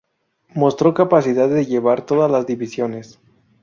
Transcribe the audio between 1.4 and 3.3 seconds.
de llevar todas las divisiones.